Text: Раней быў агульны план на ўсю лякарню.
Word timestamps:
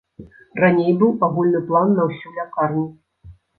Раней 0.63 0.95
быў 1.03 1.11
агульны 1.27 1.61
план 1.69 1.95
на 2.01 2.09
ўсю 2.09 2.35
лякарню. 2.41 2.85